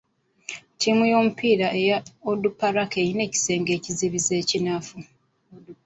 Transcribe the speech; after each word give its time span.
Ttiimu 0.73 1.03
y'omupiira 1.11 1.67
eya 1.79 1.97
Onduparaka 2.29 2.95
erina 3.03 3.21
ekisenge 3.27 3.71
ekizibizi 3.75 4.31
ekinafu. 4.41 4.97